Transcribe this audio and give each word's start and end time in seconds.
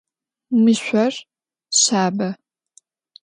Mı 0.63 0.73
şsor 0.81 1.13
şsabe. 1.79 2.29